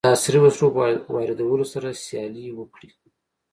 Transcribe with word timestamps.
د 0.05 0.07
عصري 0.15 0.39
وسلو 0.41 0.67
په 0.75 0.81
واردولو 1.15 1.65
سره 1.73 1.99
سیالي 2.05 2.47
وکړي. 2.53 2.89